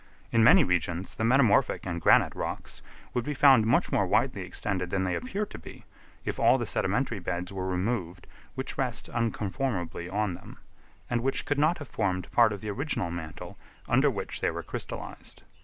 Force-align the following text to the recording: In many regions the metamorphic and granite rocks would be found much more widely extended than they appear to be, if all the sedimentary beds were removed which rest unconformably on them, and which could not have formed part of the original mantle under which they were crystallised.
In 0.31 0.43
many 0.43 0.63
regions 0.63 1.13
the 1.13 1.23
metamorphic 1.23 1.85
and 1.85 2.01
granite 2.01 2.33
rocks 2.33 2.81
would 3.13 3.23
be 3.23 3.35
found 3.35 3.67
much 3.67 3.91
more 3.91 4.07
widely 4.07 4.41
extended 4.41 4.89
than 4.89 5.03
they 5.03 5.13
appear 5.13 5.45
to 5.45 5.59
be, 5.59 5.85
if 6.25 6.39
all 6.39 6.57
the 6.57 6.65
sedimentary 6.65 7.19
beds 7.19 7.53
were 7.53 7.67
removed 7.67 8.25
which 8.55 8.79
rest 8.79 9.09
unconformably 9.09 10.09
on 10.11 10.33
them, 10.33 10.57
and 11.07 11.21
which 11.21 11.45
could 11.45 11.59
not 11.59 11.77
have 11.77 11.87
formed 11.87 12.31
part 12.31 12.51
of 12.51 12.61
the 12.61 12.71
original 12.71 13.11
mantle 13.11 13.59
under 13.87 14.09
which 14.09 14.41
they 14.41 14.49
were 14.49 14.63
crystallised. 14.63 15.43